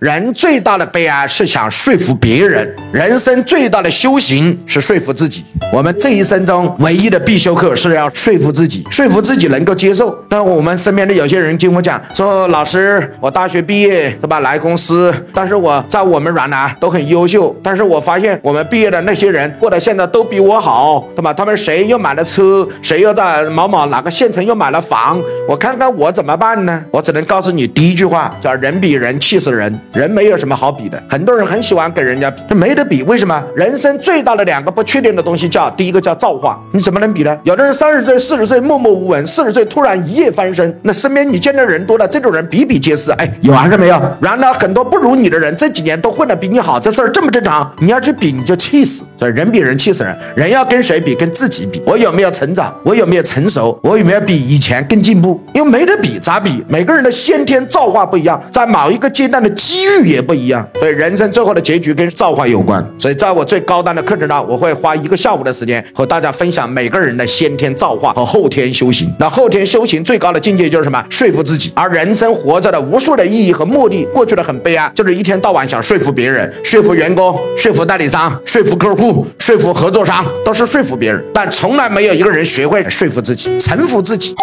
[0.00, 5.44] 人最大的悲哀是想说服别人，人生最大的修行是说服自己。
[5.72, 10.16] 我们这一生中唯一的必修课是要说服自己，说服自己能够接受。
[10.28, 14.38] 但我们身边的有些人听我讲说，老师，我大学毕业对吧？
[14.38, 21.34] 来公司，但是我在我们软男都很优秀，但是我发现我们毕业的那些人过得现在都比我好，对吧？
[21.34, 26.84] 他们谁又买了车，谁又在某某哪个县城又买了房，我看看我怎么办呢？
[26.92, 29.76] 我只能告诉你第一句话，叫人比人气死人。
[29.92, 33.02] 人没有什么好比的，很多人很喜欢跟人家比，这没得比。
[33.04, 33.42] 为什么？
[33.56, 37.36] 人生最大的两个不确定的东西叫第一个叫造化，你怎么能比呢？
[37.42, 43.10] 有的人三十岁、四十岁默默无闻，四十岁突然一夜翻身，那身边你见的人多了，这种人比比皆是。
[43.12, 44.00] 哎，有还是没有？
[44.20, 47.72] 然后呢很多不如你的人这几年都混得比你好，这事儿正不正常？
[47.78, 49.04] 你要去比，你就气死。
[49.18, 51.14] 所以人比人气死人，人要跟谁比？
[51.14, 51.82] 跟自己比。
[51.84, 52.74] 我有没有成长？
[52.84, 53.78] 我有没有成熟？
[53.82, 55.40] 我有没有比以前更进步？
[55.52, 56.62] 因为没得比，咋比？
[56.68, 59.78] 每个人的先天造化不一样，在某一个阶段的机。
[59.88, 62.86] 遇也不一样，所以人生最后的结局跟造化有关。
[62.98, 69.10] 所以在我最高端的课程上，我会花一个下午的时间和大家分享每个人的先天造化和后天修行。
[69.18, 71.02] 那后天修行最高的境界就是什么？
[71.08, 71.72] 说服自己。
[71.74, 79.07] 而人生活着的无数的意义和目的，过去的很悲哀，就是一天到晚想说服别人、说服员工、说服代理商、说服客户、
[79.38, 84.34] 说服合作商，都是说服别人，但从来没有一个人学会说服自己、臣服自己。